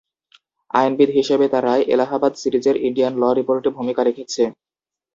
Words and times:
আইনবিদ 0.73 1.09
হিসেবে 1.17 1.45
তার 1.47 1.63
রায় 1.63 1.83
এলাহাবাদ 1.93 2.33
সিরিজের 2.41 2.75
ইন্ডিয়ান 2.87 3.13
ল 3.17 3.33
রিপোর্টে 3.39 3.69
ভূমিকা 3.77 4.01
রেখেছে। 4.05 4.43